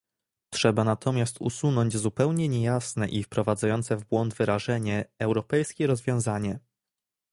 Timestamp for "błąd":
4.05-4.33